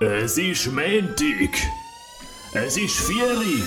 [0.00, 1.54] Es ist Montag.
[2.52, 3.62] Es ist Vieri.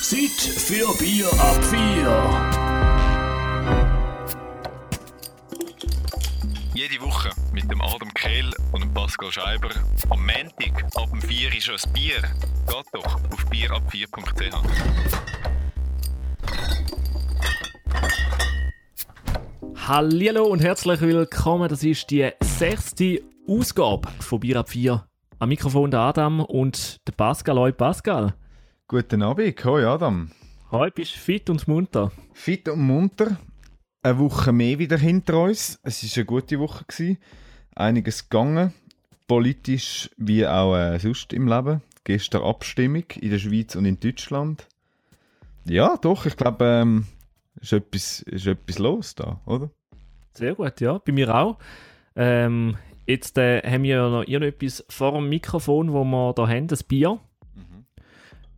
[0.00, 2.14] Zeit für Bier ab vier.
[6.74, 9.70] Jede Woche mit dem Adam Kehl und dem Pascal Scheiber.
[10.10, 12.22] Am Montag ab dem 4 ist ein Bier.
[12.68, 14.54] Geht doch auf bierab4.ch.
[19.88, 21.68] Hallo und herzlich willkommen.
[21.68, 25.07] Das ist die sechste Ausgabe von Bier ab 4.
[25.40, 27.56] Am Mikrofon der Adam und der Pascal.
[27.58, 28.34] Hoi Pascal.
[28.88, 30.32] Guten Abend, hoi Adam.
[30.72, 32.10] Hoi, bist du fit und munter?
[32.32, 33.36] Fit und munter.
[34.02, 35.78] Eine Woche mehr wieder hinter uns.
[35.84, 36.84] Es war eine gute Woche.
[36.88, 37.18] Gewesen.
[37.76, 38.74] Einiges gegangen.
[39.28, 41.82] Politisch wie auch äh, sonst im Leben.
[42.02, 44.66] Gestern Abstimmung in der Schweiz und in Deutschland.
[45.66, 47.06] Ja, doch, ich glaube, ähm,
[47.60, 49.70] ist etwas, ist etwas los da, oder?
[50.32, 50.98] Sehr gut, ja.
[50.98, 51.58] Bei mir auch.
[52.16, 52.76] Ähm,
[53.08, 56.84] jetzt äh, haben wir ja noch irgendetwas vor dem Mikrofon, wo wir da haben, das
[56.84, 57.18] Bier.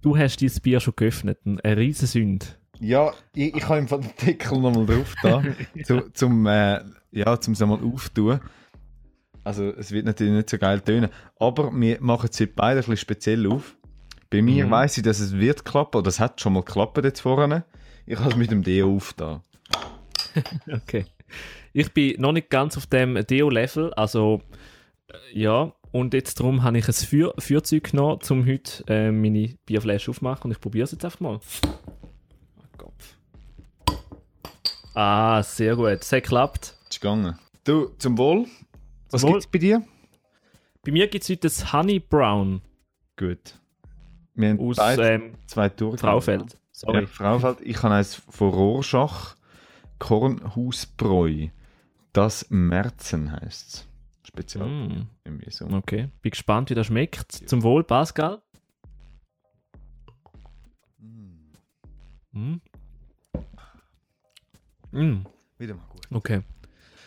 [0.02, 2.46] Du hast dieses Bier schon geöffnet, eine riesen Sünde.
[2.80, 5.42] Ja, ich, ich habe im Fall den Deckel nochmal drauf da,
[5.84, 6.80] zu, zum, äh,
[7.12, 8.40] ja, zum es einmal auftun.
[9.44, 12.84] Also es wird natürlich nicht so geil tönen, aber wir machen es heute beide ein
[12.84, 13.76] bisschen speziell auf.
[14.30, 14.70] Bei mir Mhm.
[14.70, 17.64] weiss ich, dass es wird klappen, oder es hat schon mal geklappt jetzt vorne.
[18.06, 19.42] Ich habe es mit dem Deo auf da.
[20.72, 21.04] Okay.
[21.72, 24.42] Ich bin noch nicht ganz auf dem Deo-Level, also
[25.08, 25.72] äh, ja.
[25.92, 30.44] Und jetzt darum habe ich ein Für Feuerzeug genommen, um heute äh, meine Bierflasche aufzumachen
[30.44, 31.40] und ich probiere es jetzt einfach mal.
[32.58, 33.98] Oh Gott.
[34.94, 35.98] Ah, sehr gut.
[36.00, 36.76] Es hat geklappt.
[36.88, 37.38] Ist gegangen.
[37.64, 38.46] Du, zum Wohl.
[39.10, 39.32] Was Wohl.
[39.32, 39.82] gibt's bei dir?
[40.84, 42.62] Bei mir gibt es heute das Honey Brown
[43.16, 43.58] Gut.
[44.34, 45.98] Wir haben aus beide ähm, zwei Touren.
[45.98, 46.56] Fraufeld.
[46.72, 47.02] Sorry.
[47.02, 47.58] Ja, Fraufeld.
[47.62, 49.36] Ich habe eins von Rorschach.
[49.98, 51.48] Kornhausbräu.
[52.12, 53.86] Das Märzen heisst es.
[54.24, 54.66] Speziell.
[54.66, 55.66] Mm, Irgendwie so.
[55.66, 56.08] okay.
[56.22, 57.32] Bin gespannt, wie das schmeckt.
[57.32, 58.40] Zum Wohl, Pascal.
[62.32, 62.60] Mm.
[64.92, 65.24] Mm.
[65.58, 66.06] Wieder mal gut.
[66.10, 66.42] Okay.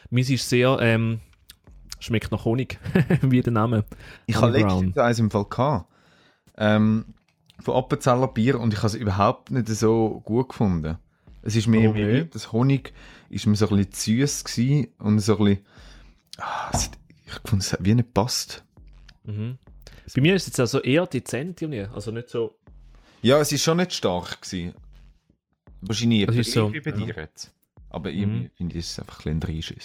[0.09, 1.20] Meins ist sehr, ähm,
[2.00, 2.80] schmeckt nach Honig,
[3.22, 3.84] wie der Name.
[4.25, 5.90] Ich habe letztens eins im Fall gehabt.
[6.58, 7.06] Ähm,
[7.59, 10.97] von Appenzeller Bier und ich habe es überhaupt nicht so gut gefunden.
[11.41, 12.24] Es ist mir Okay.
[12.25, 12.94] wie das Honig
[13.34, 15.66] ist mir so ein bisschen süß gewesen und so ein bisschen,
[16.38, 16.92] ah, es
[17.26, 18.64] ich fand es hat wie nicht passt.
[19.24, 19.58] Mhm.
[20.16, 21.82] Bei mir ist es jetzt also eher dezent, irgendwie.
[21.94, 22.56] also nicht so.
[23.22, 24.74] Ja, es ist schon nicht stark gewesen.
[25.82, 26.98] Wahrscheinlich Das ist so, wie bei ja.
[26.98, 27.52] dir jetzt.
[27.90, 28.52] Aber irgendwie Mhm.
[28.56, 29.78] finde ich es einfach ein bisschen.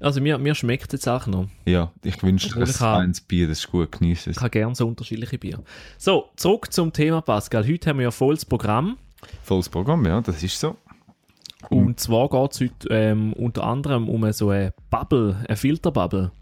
[0.00, 1.48] Also mir, mir schmeckt es jetzt auch noch.
[1.66, 4.36] Ja, ich wünsche dir ein eins Bier, das ist gut, genieße es.
[4.36, 5.62] Ich habe gerne so unterschiedliche Bier.
[5.98, 7.66] So, zurück zum Thema, Pascal.
[7.66, 8.98] Heute haben wir ja volles Programm.
[9.42, 10.76] Volles Programm, ja, das ist so.
[11.70, 16.32] Und zwar geht es heute ähm, unter anderem um so eine Bubble, eine Filterbubble.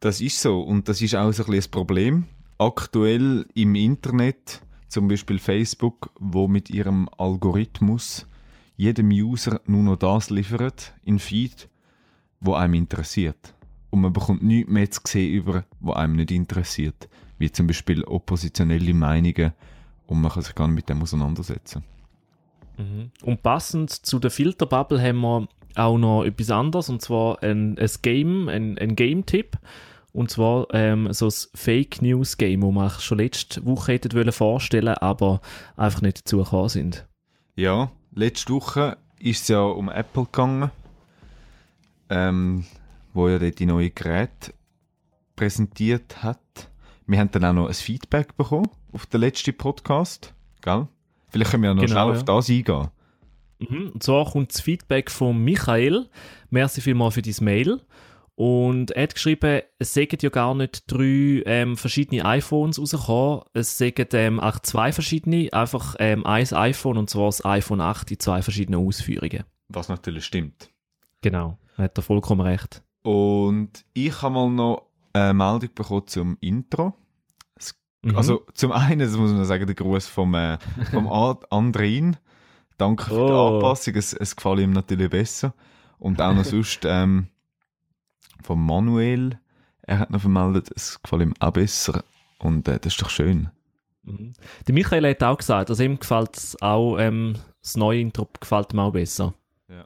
[0.00, 2.24] Das ist so und das ist auch so ein bisschen das Problem.
[2.58, 8.26] Aktuell im Internet, zum Beispiel Facebook, wo mit ihrem Algorithmus
[8.76, 11.68] jedem User nur noch das liefert in Feed,
[12.40, 13.54] wo einem interessiert.
[13.90, 17.08] Und man bekommt nichts mehr zu sehen über, wo einem nicht interessiert.
[17.38, 19.52] Wie zum Beispiel oppositionelle Meinungen
[20.06, 21.84] und man kann sich gar nicht mit dem auseinandersetzen.
[23.22, 27.90] Und passend zu der Filterbubble haben wir auch noch etwas anderes, und zwar ein, ein
[28.02, 29.58] Game, ein, ein Game-Tipp.
[30.12, 34.94] Und zwar ähm, so ein Fake News Game, das wir schon letzte Woche hätten vorstellen,
[34.94, 35.40] aber
[35.76, 37.06] einfach nicht dazu gekommen sind.
[37.56, 40.70] Ja, letzte Woche ist es ja um Apple gegangen,
[42.08, 42.64] ähm,
[43.12, 44.54] wo ja dort die neue Geräte
[45.36, 46.40] präsentiert hat.
[47.06, 50.88] Wir haben dann auch noch ein Feedback bekommen auf den letzten Podcast, gell?
[51.30, 52.18] Vielleicht können wir ja noch Genau, schnell ja.
[52.18, 52.88] auf das eingehen.
[53.58, 53.90] Mhm.
[53.94, 56.08] Und zwar kommt das Feedback von Michael.
[56.50, 57.80] Merci vielmals für dein Mail.
[58.34, 63.42] Und er hat geschrieben, es sägen ja gar nicht drei ähm, verschiedene iPhones rausgekommen.
[63.52, 68.12] Es sägen ähm, auch zwei verschiedene, einfach ähm, ein iPhone und zwar das iPhone 8
[68.12, 69.42] in zwei verschiedenen Ausführungen.
[69.68, 70.70] Was natürlich stimmt.
[71.20, 72.84] Genau, hat er vollkommen recht.
[73.02, 76.94] Und ich habe mal noch eine Meldung bekommen zum Intro.
[78.02, 78.16] Mhm.
[78.16, 80.58] Also zum einen, das muss man sagen, der Gruß vom, äh,
[80.90, 81.08] vom
[81.50, 82.16] Andrin.
[82.76, 83.56] Danke für die Oh.
[83.56, 85.54] Anpassung, es, es gefällt ihm natürlich besser.
[85.98, 87.26] Und auch noch sonst ähm,
[88.42, 89.38] vom Manuel,
[89.82, 92.04] er hat noch vermeldet, es gefällt ihm auch besser.
[92.38, 93.50] Und äh, das ist doch schön.
[94.04, 94.32] Mhm.
[94.66, 98.72] Der Michael hat auch gesagt, also ihm gefällt es auch, ähm, das neue Intro gefällt
[98.72, 99.34] ihm auch besser.
[99.68, 99.84] Ja.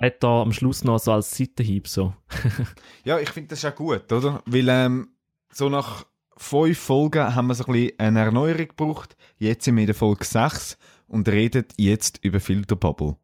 [0.00, 2.14] Hat er am Schluss noch so als Seitenhieb so.
[3.04, 4.42] Ja, ich finde das auch gut, oder?
[4.46, 5.08] Weil ähm,
[5.52, 6.06] so nach
[6.40, 9.16] fünf Folgen haben wir so ein bisschen eine Erneuerung gebraucht.
[9.38, 10.78] Jetzt sind wir in der Folge 6
[11.08, 13.16] und reden jetzt über Filterbubble.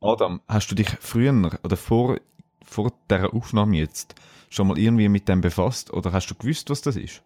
[0.00, 2.18] Adam, hast du dich früher oder vor
[2.64, 4.14] vor dieser Aufnahme jetzt
[4.50, 7.22] schon mal irgendwie mit dem befasst oder hast du gewusst, was das ist?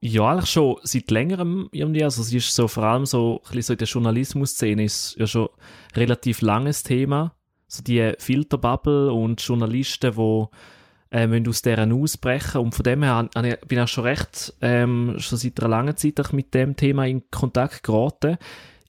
[0.00, 2.04] Ja, eigentlich schon seit längerem irgendwie.
[2.04, 5.26] Also es ist so vor allem so, ein bisschen so in der Journalismus-Szene ist ja
[5.26, 5.48] schon
[5.94, 7.34] relativ langes Thema.
[7.66, 10.46] So die Filterbubble und Journalisten, die
[11.10, 13.28] äh, aus deren ausbrechen und von dem her
[13.66, 17.82] bin ich schon recht ähm, schon seit einer langen Zeit mit dem Thema in Kontakt
[17.82, 18.36] geraten.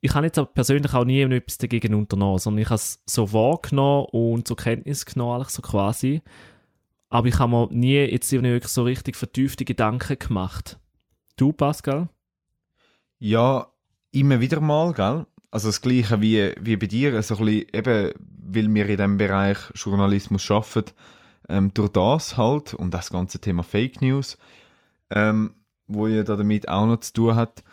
[0.02, 3.34] Ich habe jetzt aber persönlich auch nie etwas dagegen unternommen, sondern ich habe es so
[3.34, 6.22] wahrgenommen und zur Kenntnis genommen, so quasi.
[7.10, 10.80] Aber ich habe mir nie jetzt wirklich so richtig vertiefte Gedanken gemacht.
[11.36, 12.08] Du, Pascal?
[13.18, 13.68] Ja,
[14.12, 15.26] immer wieder mal, gell?
[15.52, 19.18] Also das Gleiche wie, wie bei dir, so ein bisschen, eben, weil wir in diesem
[19.18, 20.92] Bereich Journalismus arbeiten,
[21.50, 24.38] ähm, durch das halt und das ganze Thema Fake News,
[25.10, 25.56] ähm,
[25.88, 27.64] wo ja damit auch noch zu tun hat.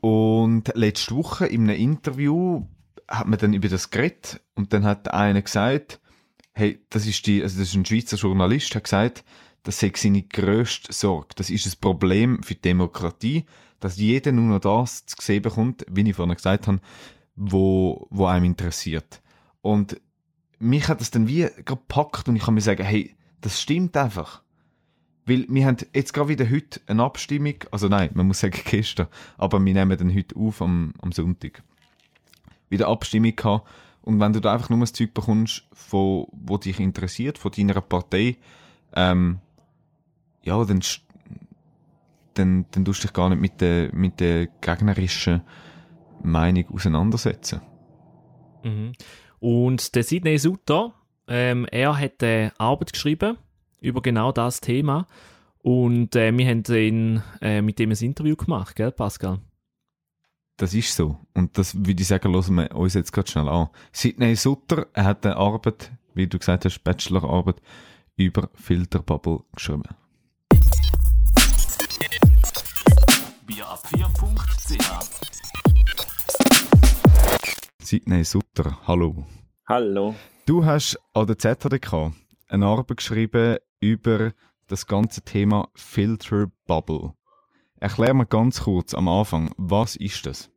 [0.00, 2.66] Und letzte Woche in einem Interview
[3.08, 6.00] hat man dann über das geredet und dann hat einer gesagt,
[6.52, 9.24] hey, das ist die, also das ist ein Schweizer Journalist, hat gesagt,
[9.62, 11.34] das sei seine grösste Sorge.
[11.36, 13.44] Das ist ein Problem für die Demokratie,
[13.78, 16.80] dass jeder nur noch das zu sehen bekommt, wie ich vorhin gesagt habe,
[17.36, 19.22] wo, wo einem interessiert.
[19.60, 20.00] Und
[20.60, 24.42] mich hat das dann wie gepackt und ich kann mir sagen, hey, das stimmt einfach.
[25.26, 29.08] Weil wir haben jetzt gerade wieder heute eine Abstimmung, also nein, man muss sagen gestern,
[29.38, 31.62] aber wir nehmen dann heute auf am, am Sonntag.
[32.68, 33.68] Wieder Abstimmung gehabt
[34.02, 37.80] und wenn du da einfach nur das Zeug bekommst, von, wo dich interessiert, von deiner
[37.80, 38.36] Partei,
[38.94, 39.38] ähm,
[40.42, 40.80] ja, dann,
[42.34, 45.42] dann, dann tust du dich gar nicht mit der, mit der gegnerischen
[46.22, 47.60] Meinung auseinandersetzen.
[48.62, 48.92] Mhm.
[49.40, 50.94] Und der Sidney Sutter,
[51.26, 53.38] ähm, er hat eine Arbeit geschrieben
[53.80, 55.06] über genau das Thema
[55.62, 59.40] und äh, wir haben ihn, äh, mit dem ein Interview gemacht, gell, Pascal?
[60.56, 61.18] Das ist so.
[61.34, 63.68] Und das würde ich sagen, hören wir uns jetzt gerade schnell an.
[63.92, 67.62] Sidney Sutter, er hat eine Arbeit, wie du gesagt hast, Bachelorarbeit
[68.16, 69.84] über Filterbubble geschrieben.
[73.46, 75.29] Bier4.ch
[77.82, 79.24] Sidney Sutter, hallo.
[79.66, 80.14] Hallo.
[80.46, 82.12] Du hast an der ZHDK
[82.48, 84.32] eine Arbeit geschrieben über
[84.68, 87.14] das ganze Thema Filter Bubble.
[87.80, 90.50] Erklär mir ganz kurz am Anfang, was ist das?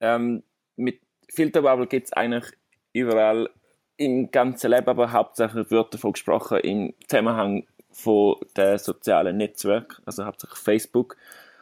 [0.00, 0.44] Ähm,
[0.76, 2.44] mit Filterbubble gibt es eigentlich
[2.92, 3.50] überall
[3.96, 10.24] im ganzen Leben, aber hauptsächlich wird davon gesprochen im Zusammenhang von den sozialen Netzwerken, also
[10.24, 11.16] hauptsächlich Facebook.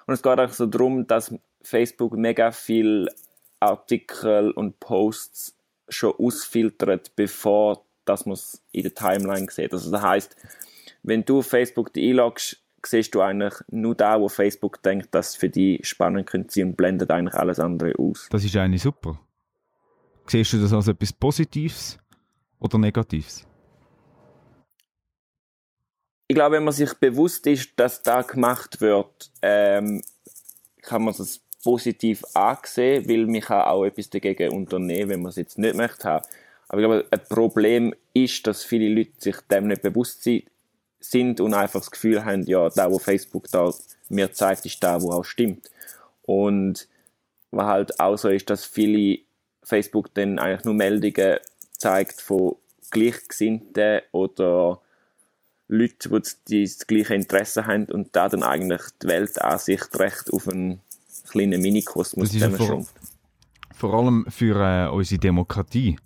[0.07, 3.09] Und es geht auch so darum, dass Facebook mega viel
[3.61, 5.57] Artikel und Posts
[5.89, 9.73] schon ausfiltert, bevor dass man es in der Timeline sieht.
[9.73, 10.37] Also das heißt,
[11.03, 15.49] wenn du auf Facebook einloggst, siehst du eigentlich nur da, wo Facebook denkt, dass für
[15.49, 18.29] die spannend könnte sein und blendet eigentlich alles andere aus.
[18.31, 19.19] Das ist eigentlich super.
[20.27, 21.99] Siehst du das als etwas Positives
[22.59, 23.47] oder Negatives?
[26.27, 30.03] Ich glaube, wenn man sich bewusst ist, dass da gemacht wird, ähm,
[30.81, 35.59] kann man es positiv ansehen, weil man auch etwas dagegen unternehmen, wenn man es jetzt
[35.59, 36.27] nicht möchte haben.
[36.69, 40.29] Aber ich glaube, ein Problem ist, dass viele Leute sich dem nicht bewusst
[41.01, 43.73] sind und einfach das Gefühl haben, ja, der, wo Facebook da
[44.09, 45.71] mir zeigt, ist der, wo auch stimmt.
[46.23, 46.89] Und
[47.51, 49.21] was halt auch so ist, dass viele
[49.63, 51.39] Facebook dann eigentlich nur Meldungen
[51.77, 52.57] zeigt von
[52.91, 54.81] Gleichgesinnten oder
[55.69, 60.81] Leuten, die das gleiche Interesse haben und da dann eigentlich die Weltansicht recht auf einen
[61.35, 62.95] kleinen Minikosmos zusammenschrumpft.
[63.73, 65.99] Vor, vor allem für äh, unsere Demokratie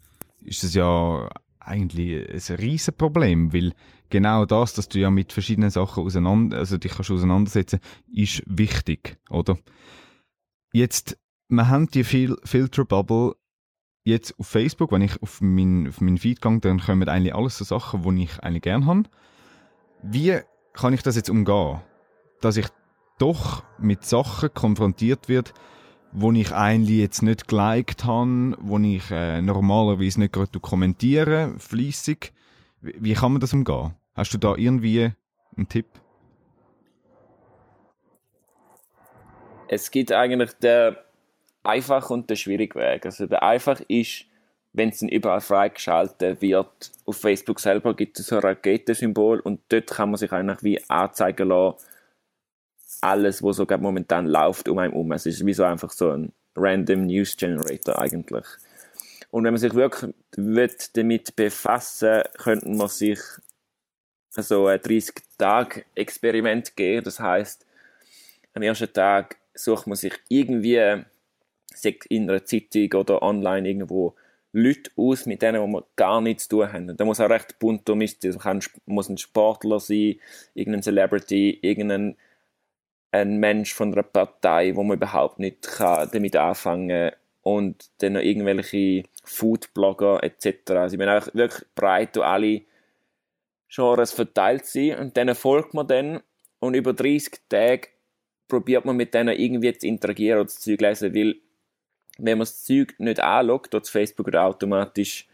[0.43, 1.29] ist das ja
[1.61, 3.73] eigentlich ein riesen Problem, weil
[4.09, 7.81] genau das, dass du ja mit verschiedenen Sachen auseinander, also dich kannst auseinandersetzen,
[8.13, 9.59] ist wichtig, oder?
[10.73, 11.19] Jetzt,
[11.49, 13.35] wir haben die Fil Filterbubble
[14.05, 17.59] jetzt auf Facebook, wenn ich auf meinen auf mein Feed gehe, dann kommen eigentlich alles
[17.59, 19.03] so Sachen, die ich eigentlich gerne habe.
[20.03, 20.39] Wie
[20.73, 21.81] kann ich das jetzt umgehen?
[22.41, 22.67] Dass ich
[23.19, 25.53] doch mit Sachen konfrontiert wird,
[26.13, 32.33] wo ich eigentlich jetzt nicht geliked habe, wo ich äh, normalerweise nicht gerade kommentiere, fließig.
[32.81, 33.95] Wie, wie kann man das umgehen?
[34.15, 35.13] Hast du da irgendwie
[35.57, 35.87] einen Tipp?
[39.69, 40.97] Es gibt eigentlich den
[41.63, 43.05] einfachen und den schwierigen Weg.
[43.05, 44.25] Also der einfach ist,
[44.73, 49.89] wenn es überall freigeschaltet wird, auf Facebook selber gibt es so ein Raketensymbol und dort
[49.89, 51.85] kann man sich eigentlich wie anzeigen lassen,
[53.01, 55.13] alles, was so momentan läuft um einen um.
[55.13, 58.47] Es ist wie so einfach so ein random News Generator eigentlich.
[59.31, 63.21] Und wenn man sich wirklich wird damit befassen, könnte man sich
[64.31, 67.05] so ein 30-Tage-Experiment geben.
[67.05, 67.67] Das heißt,
[68.55, 71.05] am ersten Tag sucht man sich irgendwie
[72.09, 74.15] in einer Zeitung oder online irgendwo
[74.53, 76.97] Leute aus, mit denen wo wir gar nichts zu tun haben.
[76.97, 78.31] Da muss auch recht bunt durchmischt sein.
[78.31, 80.17] Es kann, muss ein Sportler sein,
[80.55, 82.17] irgendein Celebrity, irgendein
[83.11, 88.15] ein Mensch von einer Partei, wo man überhaupt nicht kann damit anfangen kann und dann
[88.15, 90.71] noch irgendwelche Foodblogger etc.
[90.73, 92.63] Also ich bin einfach wirklich breit und alle
[93.71, 96.21] Genres verteilt sind und denen folgt man dann
[96.59, 97.89] und über 30 Tage
[98.49, 101.37] probiert man mit denen irgendwie zu interagieren oder das Zeug lesen, weil
[102.19, 105.29] wenn man das Zeug nicht anschaut, dort Facebook automatisch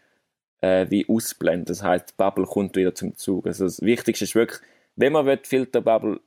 [0.61, 1.67] äh, wie ausblenden.
[1.67, 3.47] Das heißt, die Bubble kommt wieder zum Zug.
[3.47, 4.61] Also das Wichtigste ist wirklich,
[4.97, 6.21] wenn man will, Filterbubble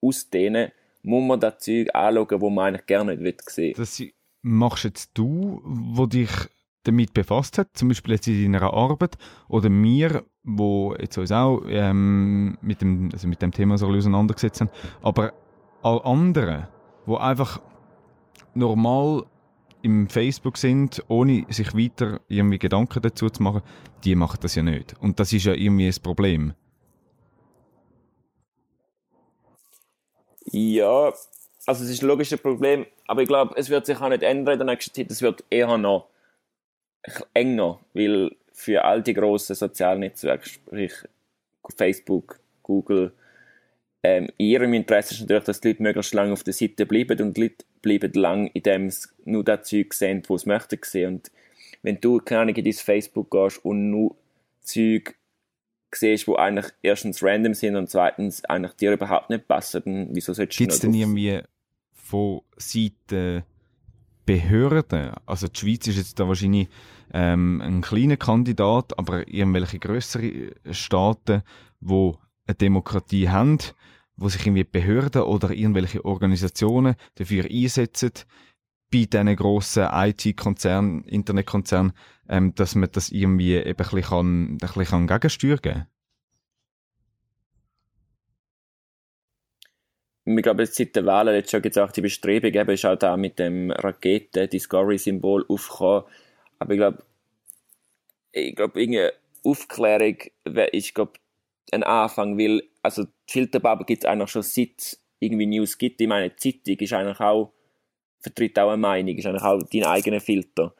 [0.00, 0.70] ausdehnen
[1.04, 4.02] muss man das Zeug anschauen, wo man eigentlich gerne nicht sehen Das
[4.42, 6.30] machst jetzt du, wo dich
[6.82, 9.16] damit befasst hat, zum Beispiel jetzt in deiner Arbeit,
[9.48, 14.60] oder mir, wo jetzt uns auch ähm, mit, dem, also mit dem Thema so auseinandergesetzt
[14.60, 14.70] haben,
[15.02, 15.32] aber
[15.82, 16.66] alle anderen,
[17.06, 17.60] wo einfach
[18.54, 19.24] normal
[19.82, 23.62] im Facebook sind, ohne sich weiter irgendwie Gedanken dazu zu machen,
[24.04, 24.94] die machen das ja nicht.
[25.00, 26.54] Und das ist ja irgendwie ein Problem.
[30.56, 31.12] Ja,
[31.66, 34.52] also es ist ein logisches Problem, aber ich glaube, es wird sich auch nicht ändern
[34.52, 35.10] in der nächsten Zeit.
[35.10, 36.06] Es wird eher noch
[37.34, 40.92] enger, weil für all die grossen Sozialnetzwerke, sprich
[41.76, 43.12] Facebook, Google,
[44.04, 47.20] ähm, in ihrem Interesse ist natürlich, dass die Leute möglichst lange auf der Seite bleiben
[47.20, 51.14] und die Leute bleiben lang, indem sie nur das Zeug sehen, was sie möchten sehen.
[51.14, 51.32] Und
[51.82, 54.14] wenn du, keine Ahnung, in dein Facebook gehst und nur
[54.62, 55.16] Zeug
[55.94, 60.32] siehst, die eigentlich erstens random sind und zweitens eigentlich dir überhaupt nicht passen, dann wieso
[60.32, 61.40] solltest du Gibt es denn irgendwie
[61.92, 63.42] von Seiten
[64.26, 66.68] Behörden, also die Schweiz ist jetzt da wahrscheinlich
[67.12, 71.42] ähm, ein kleiner Kandidat, aber irgendwelche größere Staaten,
[71.80, 73.58] wo eine Demokratie haben,
[74.16, 78.12] wo sich irgendwie Behörden oder irgendwelche Organisationen dafür einsetzen,
[78.94, 81.92] bei diesen grossen IT-Konzernen, Internetkonzernen,
[82.28, 85.86] ähm, dass man das irgendwie eben ein bisschen, kann, ein bisschen Gegensteuer geben kann?
[90.26, 93.38] ich glaube, seit der Wahl jetzt schon gesagt, die Bestrebung eben ist auch da mit
[93.38, 96.04] dem Raketen-Discovery-Symbol aufgekommen.
[96.58, 97.04] Aber ich glaube,
[98.32, 99.12] ich glaube, irgendeine
[99.44, 100.16] Aufklärung
[100.72, 101.12] ist, glaube
[101.72, 106.00] ein Anfang, weil, also, die Filterbubble gibt es eigentlich schon seit irgendwie News gibt.
[106.00, 107.52] Ich meine, die Zeitung ist eigentlich auch,
[108.24, 110.74] vertritt auch eine Meinung, ist eigentlich auch dein eigener Filter.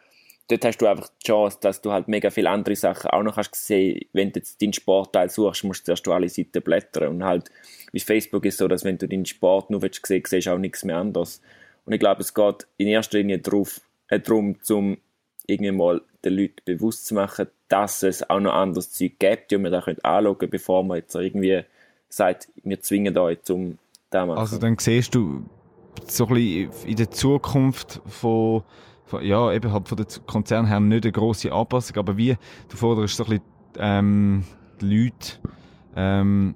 [0.49, 3.37] Dort hast du einfach die Chance, dass du halt mega viele andere Sachen auch noch
[3.37, 4.01] hast gesehen.
[4.13, 7.09] Wenn du jetzt deinen Sportteil suchst, musst du zuerst alle Seiten blättern.
[7.09, 7.51] Und halt,
[7.93, 10.59] wie Facebook ist so, dass wenn du deinen Sport nur willst sehen, siehst du auch
[10.59, 11.41] nichts mehr anderes.
[11.87, 14.99] Und ich glaube, es geht in erster Linie darauf, äh, darum, zum
[15.47, 19.59] irgendwie mal den Leuten bewusst zu machen, dass es auch noch anderes Zeug gibt, die
[19.59, 21.63] man da anschauen können, bevor man jetzt irgendwie
[22.09, 23.79] sagt, wir zwingen euch zum
[24.13, 24.39] machen.
[24.39, 25.45] Also dann siehst du
[26.07, 28.63] so ein in der Zukunft von,
[29.05, 32.37] von ja, eben halt von den Konzern her nicht eine grosse Anpassung, aber wie,
[32.69, 33.45] du forderst so ein bisschen
[33.79, 34.45] ähm,
[34.81, 35.39] die Leute
[35.97, 36.55] ähm,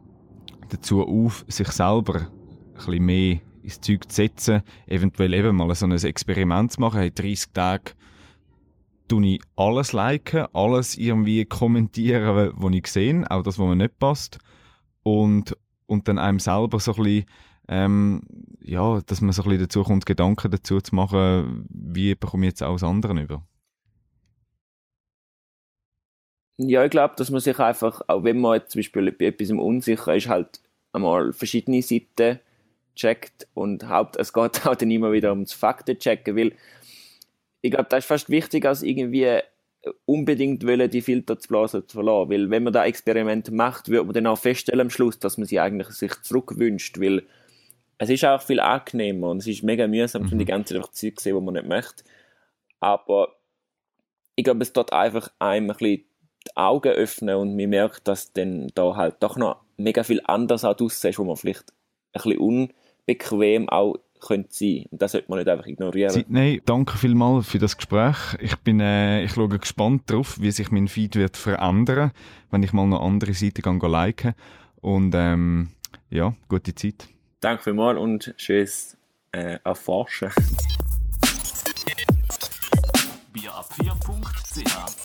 [0.68, 2.28] dazu auf, sich selber
[2.86, 7.10] ein mehr ins Zeug zu setzen, eventuell eben mal so ein Experiment zu machen, hey,
[7.10, 7.92] 30 Tage
[9.08, 13.98] tue ich alles liken, alles irgendwie kommentieren, was ich sehe, auch das, was mir nicht
[13.98, 14.38] passt.
[15.02, 17.24] Und, und dann einem selber so ein bisschen,
[17.68, 18.22] ähm,
[18.60, 22.52] ja, dass man so ein bisschen dazu kommt, Gedanken dazu zu machen, wie bekomme ich
[22.52, 23.46] jetzt alles anderen über.
[26.56, 29.50] Ja, ich glaube, dass man sich einfach, auch wenn man jetzt zum Beispiel bei etwas
[29.50, 30.60] unsicher ist, halt
[30.92, 32.40] einmal verschiedene Seiten
[32.96, 36.52] checkt und haupt, es geht auch dann immer wieder ums Fakten checken, weil
[37.60, 39.40] ich glaube, das ist fast wichtiger als irgendwie
[40.04, 42.30] unbedingt wollen, die Filter zu blasen zu verlassen.
[42.30, 45.46] Weil wenn man da Experiment macht, wird man dann auch feststellen am Schluss, dass man
[45.46, 47.22] sie eigentlich sich zurückwünscht, weil
[47.98, 50.38] es ist auch viel angenehmer und es ist mega mühsam, mhm.
[50.38, 52.04] die ganze Zeit Zeug zu sehen, die man nicht möchte.
[52.80, 53.34] Aber
[54.36, 56.04] ich glaube, es dort einfach einem ein bisschen
[56.46, 60.64] die Augen öffnen und man merkt, dass dann da halt doch noch mega viel anders
[60.64, 61.72] auch aussieht, wo man vielleicht
[62.12, 62.70] ein bisschen
[63.06, 64.86] unbequem auch könnte sein.
[64.90, 66.24] Und das sollte man nicht einfach ignorieren.
[66.28, 68.16] Nein, danke vielmals für das Gespräch.
[68.40, 72.12] Ich bin, äh, ich schaue gespannt darauf, wie sich mein Feed wird verändern,
[72.50, 74.34] wenn ich mal eine andere Seite gehe liken.
[74.80, 75.70] Und ähm,
[76.10, 77.08] ja, gute Zeit.
[77.40, 78.96] Danke vielmals und tschüss
[79.32, 80.30] äh, erforschen.
[83.32, 84.96] Bierab4.ch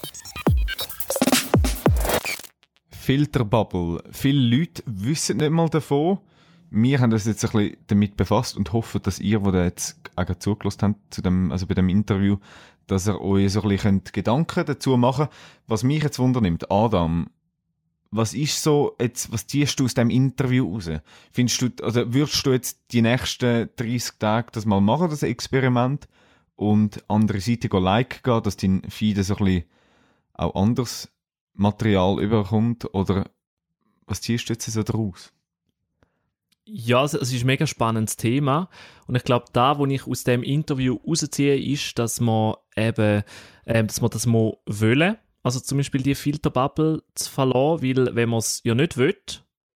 [2.89, 4.03] Filterbubble.
[4.11, 6.19] Viele Leute wissen nicht mal davon
[6.75, 10.35] wir haben uns jetzt ein bisschen damit befasst und hoffen, dass ihr, die jetzt auch
[10.39, 12.37] zugelassen habt, zu dem, also bei dem Interview,
[12.87, 15.37] dass ihr euch so ein bisschen Gedanken dazu machen könnt.
[15.67, 17.27] Was mich jetzt wundernimmt, Adam,
[18.15, 20.89] was ist so, jetzt, was ziehst du aus dem Interview raus?
[21.31, 26.07] Findest du, also würdest du jetzt die nächsten 30 Tage das mal machen, das Experiment,
[26.55, 29.63] und andere Seite go like gehen, dass dein Feed so ein
[30.33, 31.11] auch anderes
[31.53, 32.93] Material überkommt?
[32.93, 33.29] Oder
[34.05, 35.33] was ziehst du jetzt so daraus?
[36.65, 38.69] Ja, es, ist ein mega spannendes Thema.
[39.07, 43.23] Und ich glaube, da, wo ich aus dem Interview rausziehe, ist, dass man eben,
[43.65, 45.17] ähm, dass man das mal wollen.
[45.43, 49.15] Also zum Beispiel die Filterbubble zu verlassen, weil wenn man es ja nicht will,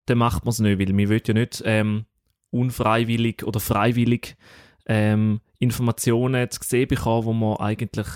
[0.06, 2.06] dann macht man es nicht, weil man will ja nicht ähm,
[2.52, 4.38] unfreiwillig oder freiwillig
[4.86, 8.08] ähm, Informationen zu sehen bekommen, wo man eigentlich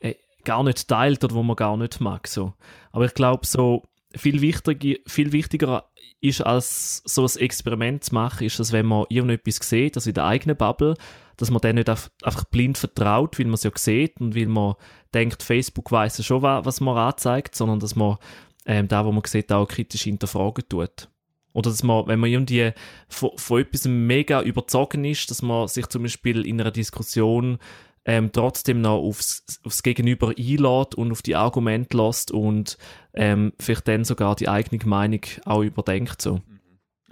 [0.00, 0.14] äh,
[0.44, 2.28] gar nicht teilt oder wo man gar nicht mag.
[2.28, 2.52] So.
[2.92, 5.89] Aber ich glaube, so viel, wichtig, viel wichtiger
[6.20, 10.14] ist, als so ein Experiment zu machen, ist, dass wenn man irgendetwas sieht, also in
[10.14, 10.94] der eigenen Bubble,
[11.36, 14.74] dass man dann nicht einfach blind vertraut, weil man es ja sieht und weil man
[15.14, 18.18] denkt, Facebook weiß ja schon, was man anzeigt, sondern dass man
[18.66, 21.08] ähm, da, wo man sieht, auch kritisch hinterfragen tut.
[21.52, 22.72] Oder dass man, wenn man irgendwie
[23.08, 27.58] von, von etwas mega überzogen ist, dass man sich zum Beispiel in einer Diskussion
[28.10, 32.76] ähm, trotzdem noch aufs, aufs Gegenüber einlädt und auf die Argumente lässt und
[33.14, 36.20] ähm, vielleicht dann sogar die eigene Meinung auch überdenkt.
[36.20, 36.38] So.
[36.38, 36.60] Mhm.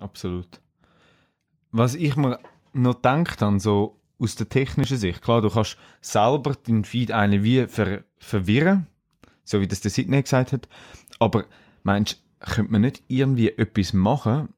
[0.00, 0.60] Absolut.
[1.70, 2.40] Was ich mir
[2.72, 7.44] noch denkt an so aus der technischen Sicht, klar, du kannst selber den Feed eine
[7.44, 8.88] wie ver verwirren,
[9.44, 10.68] so wie das der Sidney gesagt hat,
[11.20, 11.44] aber
[11.84, 14.48] meinst könnte man nicht irgendwie etwas machen,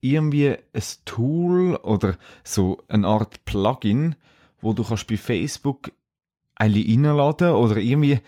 [0.00, 4.16] irgendwie ein Tool oder so eine Art Plugin,
[4.60, 5.92] wo du kannst bei Facebook
[6.56, 8.20] eigentlich reinladen oder irgendwie,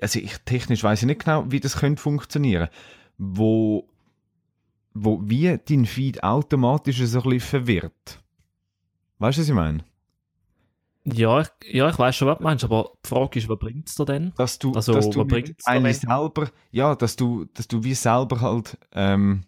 [0.00, 2.68] also ich technisch weiß ich nicht genau, wie das könnte funktionieren,
[3.16, 3.88] wo,
[4.92, 8.20] wo wie dein Feed automatisch so ein bisschen verwirrt.
[9.18, 9.84] Weißt du, was ich meine?
[11.04, 13.88] Ja, ich, ja, ich weiß schon, was du meinst, aber die Frage ist, was bringt
[13.88, 14.32] es dir denn?
[14.36, 15.22] Dass du, also, dass du
[15.64, 19.44] eigentlich selber, ja, dass du, dass du wie selber halt, ähm,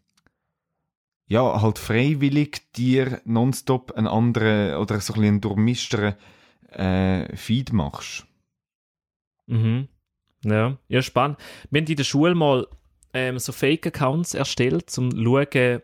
[1.28, 6.14] ja, halt freiwillig dir nonstop einen anderen oder so ein bisschen einen durchmischteren
[6.70, 8.26] äh, Feed machst.
[9.46, 9.88] Mhm.
[10.44, 11.38] Ja, ja, spannend.
[11.70, 12.66] Wir haben in der Schule mal
[13.12, 15.82] ähm, so Fake-Accounts erstellt, um zu schauen,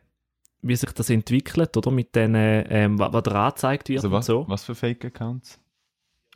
[0.63, 1.91] wie sich das entwickelt, oder?
[1.91, 4.49] Mit denen, ähm, was, was da angezeigt wird also was, und so.
[4.49, 5.61] Was für Fake-Accounts?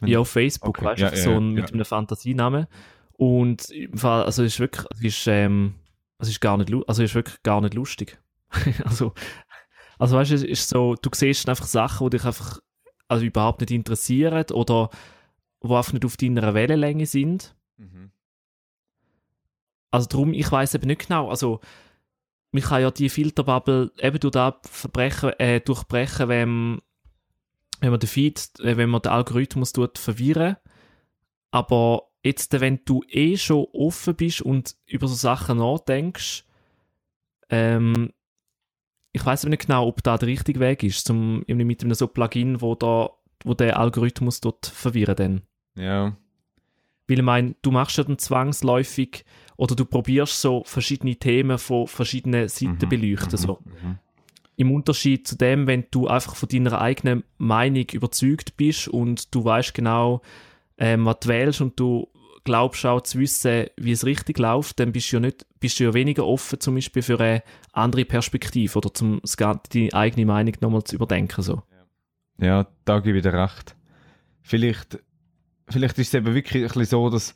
[0.02, 0.85] Ja, auf Facebook, okay.
[0.85, 2.66] weißt du, ja, so ja, ein, mit einem Fantasienamen.
[3.12, 5.74] Und also es ist wirklich, es ist, ähm,
[6.18, 8.20] es ist gar nicht, also es ist wirklich gar nicht lustig.
[8.84, 9.14] also,
[9.98, 12.61] also weißt du, es ist so, du siehst einfach Sachen, die dich einfach
[13.08, 14.90] also überhaupt nicht interessieren oder
[15.62, 17.56] die einfach nicht auf deiner Wellenlänge sind.
[17.76, 18.11] Mhm.
[19.90, 21.61] Also darum, ich weiß eben nicht genau, also
[22.50, 26.80] man kann ja die Filterbubble eben durch das verbrechen, äh, durchbrechen, wenn,
[27.80, 30.56] wenn man den Feed, äh, wenn man den Algorithmus tut, verwirren.
[31.50, 36.44] Aber jetzt, wenn du eh schon offen bist und über so Sachen nachdenkst,
[37.50, 38.12] ähm,
[39.12, 42.61] ich weiß nicht genau, ob da der richtige Weg ist, zum, mit einem so Plugin,
[42.61, 43.11] wo da,
[43.44, 45.42] wo der Algorithmus dort verwirren dann.
[45.77, 46.16] Ja.
[47.07, 49.25] Weil ich meine, du machst ja dann zwangsläufig
[49.57, 52.88] oder du probierst so verschiedene Themen von verschiedenen Seiten mhm.
[52.88, 53.38] beleuchten.
[53.38, 53.59] So.
[53.64, 53.88] Mhm.
[53.88, 53.99] mhm.
[54.57, 59.44] Im Unterschied zu dem, wenn du einfach von deiner eigenen Meinung überzeugt bist und du
[59.44, 60.21] weißt genau,
[60.79, 62.09] ähm, was du wählst und du
[62.48, 65.84] glaubst auch zu wissen, wie es richtig läuft, dann bist du ja, nicht, bist du
[65.84, 69.20] ja weniger offen zum Beispiel für eine andere Perspektive oder zum
[69.70, 71.42] deine eigene Meinung nochmal zu überdenken.
[71.42, 71.62] So.
[72.40, 73.76] Ja, da gebe ich dir recht.
[74.40, 74.98] Vielleicht,
[75.68, 77.34] vielleicht ist es eben wirklich ein so, dass,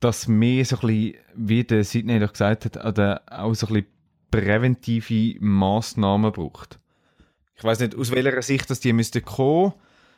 [0.00, 3.86] dass mehr so ein bisschen, wie der Sidney doch gesagt hat, auch so ein bisschen
[4.30, 6.78] präventive Massnahmen braucht.
[7.56, 9.72] Ich weiß nicht, aus welcher Sicht dass die müssten kommen,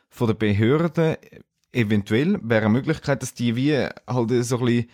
[0.09, 1.15] von der Behörden.
[1.73, 4.89] Eventuell wäre eine Möglichkeit, dass die wie halt so ein bisschen,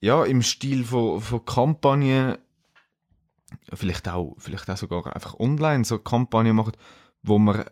[0.00, 2.38] ja, im Stil von, von Kampagnen,
[3.72, 6.72] vielleicht auch, vielleicht auch sogar einfach online so Kampagnen machen,
[7.22, 7.64] wo man,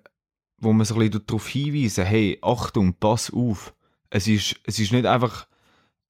[0.59, 3.75] wo man so ein bisschen darauf hinweisen, hey, Achtung, pass auf.
[4.09, 5.47] Es ist, es ist nicht einfach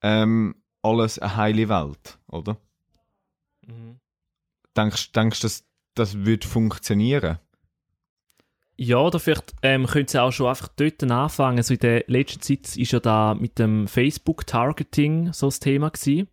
[0.03, 2.57] ähm, alles eine heile Welt, oder?
[3.67, 3.99] Mhm.
[4.77, 5.65] Denkst du, dass
[5.95, 7.39] das wird funktionieren?
[8.83, 11.59] Ja, oder vielleicht ähm, können sie auch schon einfach dort anfangen.
[11.59, 16.29] Also in der letzten Zeit ist ja da mit dem Facebook-Targeting so das Thema gewesen.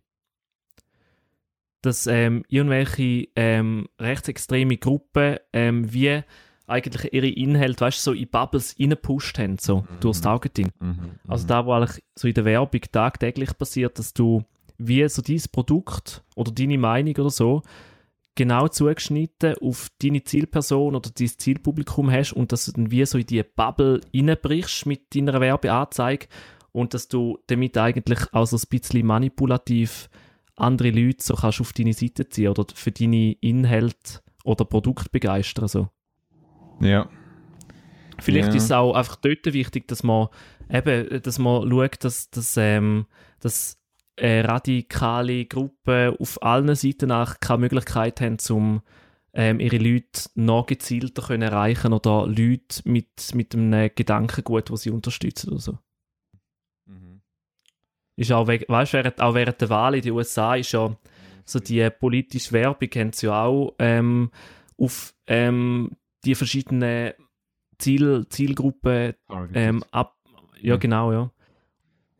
[1.82, 6.22] Dass ähm, irgendwelche ähm, rechtsextreme Gruppen ähm, wie
[6.66, 10.00] eigentlich ihre Inhalte, weißt du, so in Bubbles reingepusht haben, so mhm.
[10.00, 10.70] durchs Targeting.
[10.80, 10.88] Mhm.
[10.88, 11.10] Mhm.
[11.28, 14.42] Also da, wo eigentlich so in der Werbung tagtäglich passiert, dass du
[14.78, 17.62] wie so dieses Produkt oder deine Meinung oder so
[18.38, 23.18] genau zugeschnitten auf deine Zielperson oder dein Zielpublikum hast und dass du dann wie so
[23.18, 26.28] in die Bubble reinbrichst mit deiner Werbeanzeige
[26.70, 30.08] und dass du damit eigentlich auch so ein bisschen manipulativ
[30.54, 35.66] andere Leute so kannst auf deine Seite ziehen oder für deine Inhalte oder Produkt begeistern.
[35.66, 35.88] So.
[36.80, 37.10] Ja.
[38.20, 38.54] Vielleicht ja.
[38.54, 40.28] ist es auch einfach dort wichtig, dass man
[40.70, 43.06] eben, dass man schaut, dass, dass, ähm,
[43.40, 43.77] dass
[44.18, 48.82] äh, radikale Gruppen auf allen Seiten nach keine Möglichkeit haben, um
[49.34, 54.90] ähm, ihre Leute noch gezielter können erreichen oder Leute mit, mit einem Gedankengut, das sie
[54.90, 55.78] unterstützen oder so.
[56.86, 57.20] Mhm.
[58.16, 60.96] Ist auch, we- weißt, während, auch während der Wahl in den USA ist ja
[61.44, 64.30] so die politische Werbung haben sie ja auch ähm,
[64.76, 65.92] auf ähm,
[66.24, 67.12] die verschiedenen
[67.78, 69.14] Ziel, Zielgruppen
[69.54, 70.16] ähm, ab.
[70.60, 70.76] Ja, Ja.
[70.76, 71.30] genau, ja.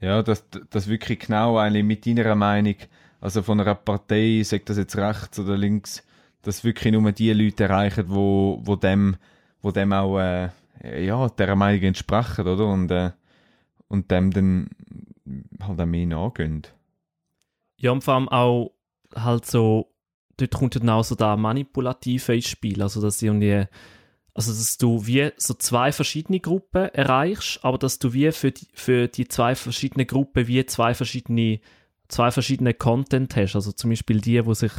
[0.00, 2.76] Ja, das, das wirklich genau eigentlich mit deiner Meinung,
[3.20, 6.04] also von einer Partei, sagt das jetzt rechts oder links,
[6.42, 9.16] dass wirklich nur die Leute erreichen, wo, wo dem,
[9.60, 10.50] wo dem auch, äh,
[10.82, 12.66] ja, dieser Meinung entsprechen, oder?
[12.66, 13.10] Und, äh,
[13.88, 14.70] und dem dann
[15.60, 16.62] halt auch mehr nachgehen.
[17.76, 18.72] Ja, und vor allem auch
[19.14, 19.92] halt so,
[20.36, 22.82] dort kommt dann auch so da Manipulative ins Spiel.
[22.82, 23.66] Also, dass irgendwie,
[24.38, 28.68] also, dass du wie so zwei verschiedene Gruppen erreichst, aber dass du wie für die,
[28.72, 31.58] für die zwei verschiedenen Gruppen wie zwei verschiedene,
[32.06, 33.56] zwei verschiedene Content hast.
[33.56, 34.70] Also, zum Beispiel die, die sich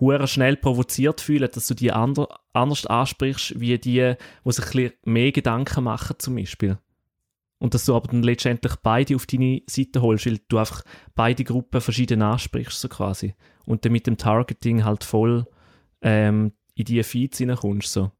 [0.00, 4.92] hure schnell provoziert fühlen, dass du die ander, anders ansprichst, wie die, die sich ein
[5.04, 6.78] mehr Gedanken machen, zum Beispiel.
[7.58, 10.82] Und dass du aber dann letztendlich beide auf deine Seite holst, weil du einfach
[11.14, 13.34] beide Gruppen verschieden ansprichst, so quasi.
[13.66, 15.46] Und dann mit dem Targeting halt voll
[16.00, 18.10] ähm, in die Feeds reinkommst, so.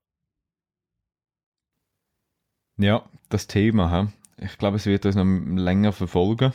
[2.77, 4.09] Ja, das Thema, hä?
[4.39, 6.53] ich glaube, es wird uns noch länger verfolgen.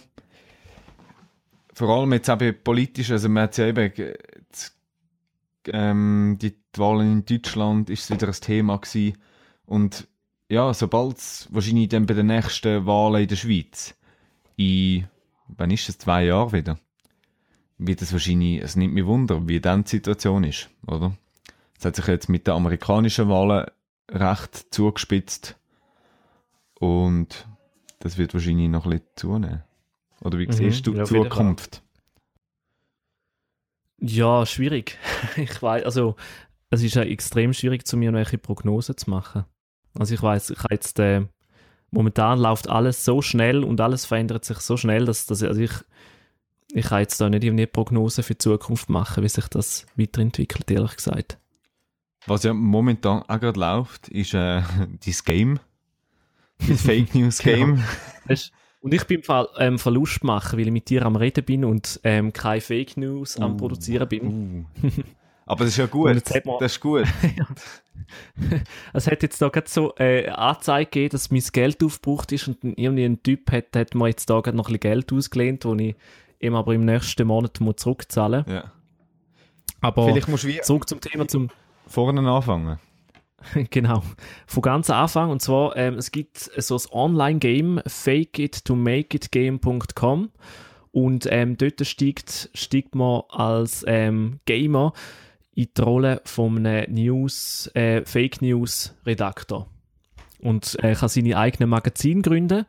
[1.73, 4.75] Vor allem jetzt bei politisch, also man hat ja eben, jetzt,
[5.67, 9.17] ähm, die Wahlen in Deutschland ist es wieder ein Thema gewesen.
[9.65, 10.07] Und
[10.49, 13.95] ja, sobald es wahrscheinlich dann bei den nächsten Wahlen in der Schweiz,
[14.57, 15.07] in,
[15.47, 16.79] wann ist es, zwei Jahre wieder,
[17.77, 21.15] wird es wahrscheinlich, es nimmt mich Wunder, wie dann die Situation ist, oder?
[21.77, 23.67] Es hat sich jetzt mit den amerikanischen Wahlen
[24.11, 25.58] recht zugespitzt
[26.79, 27.47] und
[27.99, 29.63] das wird wahrscheinlich noch ein bisschen zunehmen.
[30.21, 31.29] Oder wie Mhm, siehst du ja, die Fall.
[31.29, 31.83] Zukunft?
[33.99, 34.97] Ja, schwierig.
[35.35, 36.15] ich weiß, also
[36.69, 39.45] es ist ja extrem schwierig, zu mir welche Prognosen zu machen.
[39.97, 41.25] Also ich weiß, ich habe jetzt äh,
[41.91, 45.71] momentan läuft alles so schnell und alles verändert sich so schnell, dass, dass also ich
[46.71, 50.69] ich kann jetzt da nicht irgendwie Prognosen für die Zukunft machen, wie sich das weiterentwickelt,
[50.69, 51.39] ehrlich gesagt.
[52.27, 54.61] Was ja momentan auch gerade läuft, ist äh,
[55.03, 55.59] dieses Game.
[56.67, 57.83] Das Fake News Game.
[58.25, 61.43] Weißt, und ich bin im Fall ähm, Verlust machen, weil ich mit dir am Reden
[61.43, 64.65] bin und ähm, keine Fake News am Uh, Produzieren bin.
[64.81, 64.89] Uh.
[65.45, 66.15] Aber das ist ja gut.
[66.15, 67.05] Das ist gut.
[68.93, 72.47] Es hat jetzt da gerade so äh, eine Anzeige gegeben, dass mein Geld aufgebraucht ist
[72.47, 75.65] und irgendwie ein Typ hat, hat mir jetzt da gerade noch ein bisschen Geld ausgelehnt,
[75.65, 75.95] das ich
[76.39, 78.71] ihm aber im nächsten Monat muss zurückzahlen Ja.
[79.81, 81.49] Aber Vielleicht musst du wie zurück zum Thema, zum
[81.87, 82.79] vorne anfangen.
[83.69, 84.03] genau,
[84.47, 85.29] von ganz Anfang.
[85.29, 90.29] Und zwar, ähm, es gibt so ein Online-Game, fakeittomakeitgame.com
[90.91, 94.93] und ähm, dort steigt, steigt man als ähm, Gamer
[95.53, 99.67] in die Rolle von einem News, äh, Fake News Redaktor
[100.39, 102.65] und äh, kann seine eigenen Magazin gründen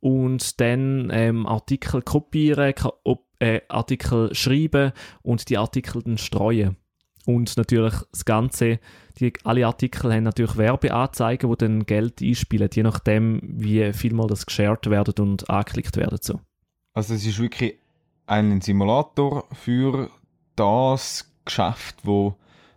[0.00, 6.76] und dann ähm, Artikel kopieren, ka- op- äh, Artikel schreiben und die Artikel dann streuen.
[7.26, 8.78] Und natürlich das Ganze,
[9.18, 14.26] die, alle Artikel haben natürlich Werbeanzeigen, die dann Geld einspielen, je nachdem, wie viel mal
[14.26, 16.18] das geshared werden und angeklickt werden.
[16.20, 16.40] So.
[16.92, 17.78] Also es ist wirklich
[18.26, 20.10] ein Simulator für
[20.56, 22.36] das Geschäft, wo,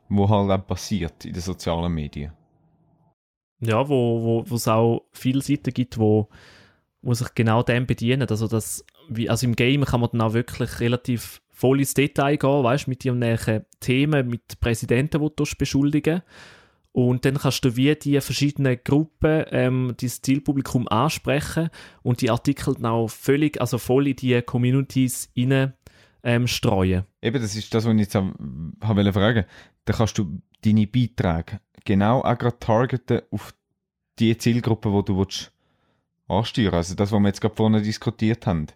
[0.09, 2.31] wo halt auch passiert in den sozialen Medien.
[3.59, 6.29] Ja, wo, wo, wo es auch viele Seiten gibt, wo,
[7.01, 8.27] wo sich genau dem bedienen.
[8.29, 12.37] Also, das, wie, also im Game kann man dann auch wirklich relativ voll ins Detail
[12.37, 16.21] gehen, weißt mit irgendwelchen Themen, mit Präsidenten, die du beschuldigen
[16.91, 21.69] Und dann kannst du wie die verschiedenen Gruppen, ähm, dieses Zielpublikum ansprechen
[22.03, 25.73] und die Artikel dann auch völlig, also voll in die Communities rein
[26.21, 27.05] ähm, streuen.
[27.23, 29.45] Eben, das ist das, was ich jetzt habe fragen.
[29.85, 33.51] Da kannst du deine Beiträge genau auch gerade targeten auf
[34.19, 35.51] die Zielgruppe, die du willst
[36.27, 38.67] ansteuern Also das, was wir jetzt gerade vorne diskutiert haben.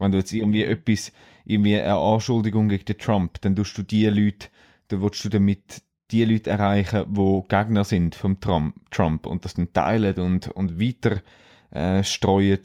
[0.00, 1.12] Wenn du jetzt irgendwie etwas,
[1.44, 4.48] irgendwie eine Anschuldigung gegen den Trump, dann tust du die Leute,
[4.88, 9.72] dann willst du damit die Leute erreichen, die Gegner sind vom Trump, und das dann
[9.72, 11.22] teilen und, und weiter
[11.70, 12.60] äh, streuen.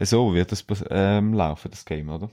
[0.00, 2.30] So wird das ähm, laufen, das Game, oder?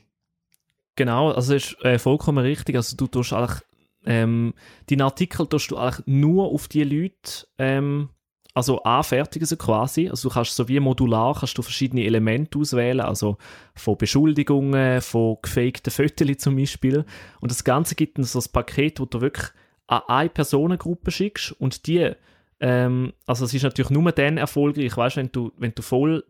[0.95, 2.75] Genau, also das ist äh, vollkommen richtig.
[2.75, 3.61] Also du tust eigentlich,
[4.05, 4.53] ähm,
[4.89, 8.09] deinen Artikel tust du eigentlich nur auf die Leute, ähm,
[8.57, 10.09] also anfertigen so quasi.
[10.09, 13.37] Also du kannst so wie modular kannst du verschiedene Elemente auswählen, also
[13.75, 17.05] von Beschuldigungen, von gefakten Fotos zum Beispiel.
[17.39, 19.49] Und das Ganze gibt dann so ein Paket, wo du wirklich
[19.85, 22.13] an eine Personengruppe schickst und die,
[22.59, 26.23] ähm, also es ist natürlich nur dann erfolgreich, weißt, wenn du, wenn du voll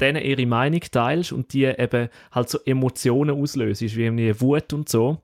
[0.00, 4.88] denen ihre Meinung teilst und die eben halt so Emotionen auslöst, wie irgendwie Wut und
[4.88, 5.18] so.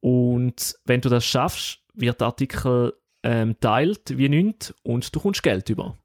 [0.00, 5.42] Und wenn du das schaffst, wird der Artikel ähm, teilt wie nichts und du kommst
[5.42, 5.96] Geld über.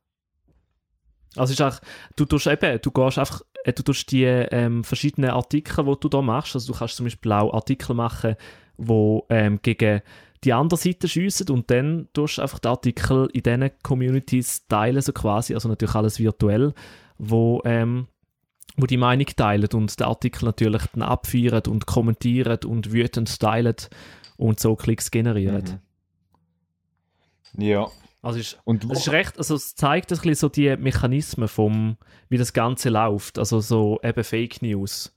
[1.35, 1.79] Also ist auch,
[2.15, 6.09] du tust eben, du gehst einfach, äh, du tust die ähm, verschiedenen Artikel, die du
[6.09, 8.35] da machst, also du kannst zum Beispiel auch Artikel machen,
[8.77, 10.01] wo ähm, gegen
[10.43, 15.01] die andere Seite schiessen und dann tust du einfach die Artikel in diesen Communities teilen,
[15.01, 16.73] so quasi, also natürlich alles virtuell,
[17.17, 18.07] wo, ähm,
[18.77, 23.75] wo die Meinung teilen und den Artikel natürlich dann abfeiern und kommentieren und wütend teilen
[24.37, 25.63] und so Klicks generieren.
[25.63, 25.88] Mhm.
[27.57, 27.87] Ja.
[28.21, 31.47] Also ist, Und wo, es ist recht, also es zeigt ein bisschen so die Mechanismen
[31.47, 35.15] vom, wie das Ganze läuft, also so eben Fake News.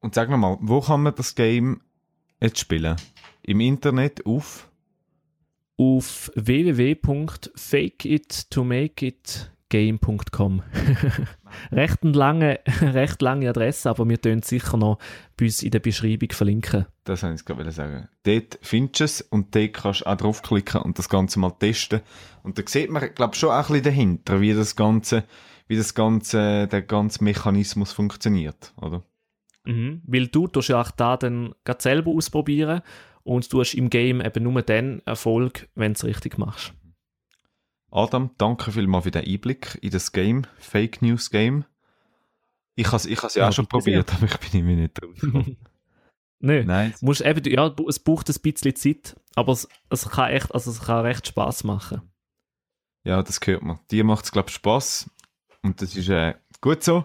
[0.00, 1.82] und sag nochmal, wo kann man das Game
[2.40, 2.96] jetzt spielen?
[3.42, 4.70] Im Internet auf?
[5.76, 6.30] Auf
[9.72, 10.62] www.fakeittomakeitgame.com
[11.72, 14.98] recht, lange, recht lange Adresse, aber wir tun sicher noch
[15.36, 16.86] bei uns in der Beschreibung verlinken.
[17.04, 18.08] Das wollte ich gerade sagen.
[18.24, 22.00] Dort findest du es und dort kannst du auch draufklicken und das Ganze mal testen.
[22.42, 25.24] Und da sieht man, glaube ich, schon auch ein bisschen dahinter, wie das Ganze,
[25.68, 29.02] wie das Ganze, der ganze Mechanismus funktioniert, oder?
[29.64, 30.02] Mhm.
[30.06, 32.82] Weil du tust ja auch da dann selber ausprobieren
[33.22, 36.74] und du hast im Game eben nur dann Erfolg, wenn du es richtig machst.
[37.92, 41.66] Adam, danke vielmals für den Einblick in das Game, Fake News Game.
[42.74, 44.94] Ich habe es ich has ja, Ja, auch schon probiert, aber ich bin irgendwie nicht
[44.94, 45.56] drauf gekommen.
[46.40, 46.64] Nö.
[46.64, 50.70] Nein, Musst eben, ja, es braucht ein bisschen Zeit, aber es, es kann echt, also
[50.70, 52.02] es kann recht Spaß machen.
[53.04, 53.78] ja, das hört man.
[53.90, 55.08] Dir macht es, glaube ich, Spass.
[55.62, 57.04] Und das ist äh, gut so.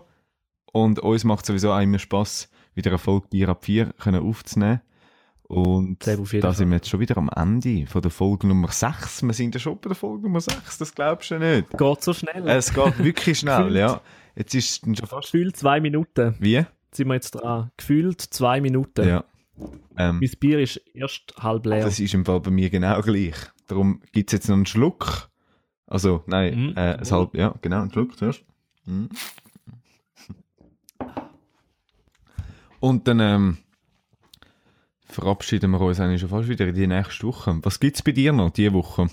[0.71, 4.81] Und uns macht sowieso auch immer Spass, wieder eine Folge Bier ab 4 können aufzunehmen.
[5.47, 9.23] Und da sind wir jetzt schon wieder am Ende von der Folge Nummer 6.
[9.23, 11.69] Wir sind ja schon bei der Folge Nummer 6, das glaubst du nicht.
[11.77, 12.45] Geht so schnell.
[12.49, 14.01] Es geht wirklich schnell, ja.
[14.35, 15.31] Jetzt ist es schon fast...
[15.31, 16.35] Gefühlt zwei Minuten.
[16.39, 16.65] Wie?
[16.91, 17.71] Sind wir jetzt dran.
[17.77, 19.07] Gefühlt zwei Minuten.
[19.07, 19.23] Ja.
[19.97, 21.83] Ähm, Mein Bier ist erst halb leer.
[21.85, 23.35] das ist im Fall bei mir genau gleich.
[23.67, 25.29] Darum gibt es jetzt noch einen Schluck.
[25.87, 26.73] Also, nein, Mhm.
[26.75, 28.43] äh, ein halb, ja, genau, einen Schluck zuerst.
[28.85, 29.09] Mhm.
[32.79, 33.57] Und dann ähm,
[35.07, 37.59] verabschieden wir uns eigentlich schon fast wieder in die nächste Woche.
[37.63, 39.09] Was gibt es bei dir noch diese Woche?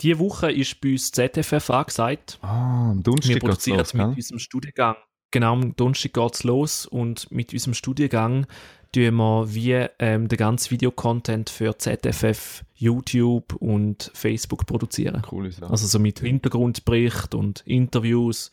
[0.00, 2.38] Diese Woche ist bei uns ZFF angesagt.
[2.42, 4.14] Ah, am Donnerstag geht's produzieren los, mit gell?
[4.14, 4.96] unserem Studiengang.
[5.30, 8.46] Genau, am Donnerstag geht es los und mit unserem Studiengang
[8.92, 15.20] tun wir wie ähm, den ganzen Videocontent für ZFF, YouTube und Facebook produzieren.
[15.22, 15.70] Coole Sache.
[15.70, 18.50] Also so mit Hintergrundbericht und Interviews.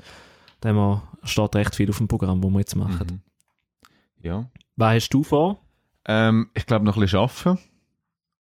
[0.62, 3.22] Da steht recht viel auf dem Programm, wo wir jetzt machen.
[3.24, 4.26] Mhm.
[4.26, 4.50] Ja.
[4.76, 5.65] Was hast du vor?
[6.08, 7.60] Ähm, ich glaube noch ein bisschen arbeiten.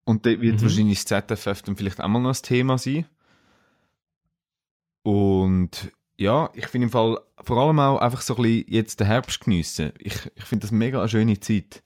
[0.04, 0.62] Und dort wird Mhm.
[0.62, 3.06] wahrscheinlich das ZFF dann vielleicht auch mal noch ein Thema sein.
[5.02, 9.06] Und ja, ich finde im Fall vor allem auch einfach so ein bisschen jetzt den
[9.06, 9.92] Herbst geniessen.
[9.98, 11.82] Ich, ich finde das mega eine schöne Zeit.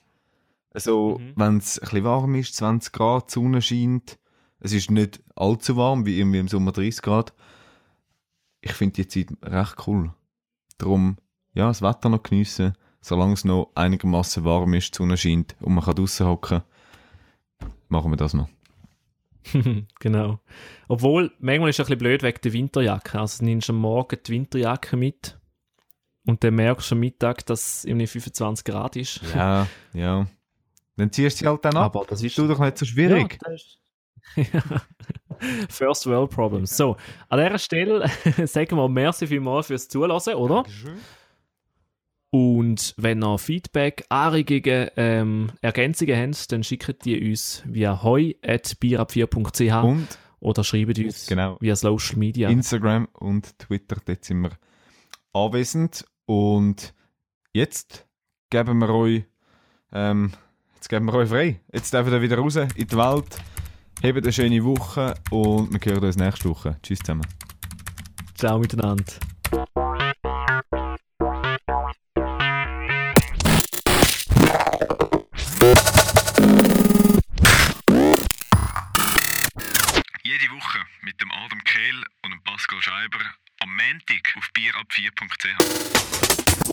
[0.72, 1.32] Also, Mhm.
[1.36, 4.18] wenn es ein bisschen warm ist, 20 Grad, die Sonne scheint,
[4.60, 7.32] es ist nicht allzu warm, wie irgendwie im Sommer 30 Grad.
[8.60, 10.14] Ich finde die Zeit recht cool.
[10.78, 11.16] Darum,
[11.54, 15.74] ja, das Wetter noch geniessen, solange es noch einigermaßen warm ist, die Sonne scheint und
[15.74, 16.62] man kann draussen hocken,
[17.88, 18.48] machen wir das noch.
[20.00, 20.38] genau.
[20.88, 23.18] Obwohl, manchmal ist es ein bisschen blöd wegen der Winterjacke.
[23.18, 25.38] Also du nimmst am Morgen die Winterjacke mit
[26.26, 29.20] und dann merkst du am Mittag, dass es irgendwie 25 Grad ist.
[29.34, 30.26] Ja, ja.
[30.96, 31.96] Dann ziehst du sie halt dann ab.
[31.96, 33.38] Aber das ist du doch nicht so schwierig.
[33.42, 34.62] Ja, das ist- Ja.
[35.70, 36.76] First World Problems.
[36.76, 36.96] So,
[37.30, 38.06] an dieser Stelle
[38.46, 40.64] sagen wir merci vielmals fürs Zuhören, oder?
[42.30, 50.06] Und wenn ihr Feedback, Anregungen, ähm, Ergänzungen habt, dann schickt die uns via heu.bierab4.ch Und
[50.38, 51.56] oder schreibt uns Genau.
[51.60, 52.48] via Social Media.
[52.48, 54.50] Instagram und Twitter, dort sind wir
[55.32, 56.04] anwesend.
[56.26, 56.94] Und
[57.52, 58.06] jetzt
[58.48, 59.24] geben wir euch,
[59.92, 60.32] ähm,
[60.76, 61.60] jetzt geben wir euch frei.
[61.72, 63.38] Jetzt dürfen wir wieder raus in die Welt.
[64.02, 66.78] Habt eine schöne Woche und wir hören uns nächste Woche.
[66.82, 67.26] Tschüss zusammen.
[68.34, 69.04] Ciao miteinander.
[85.08, 86.69] 4.th.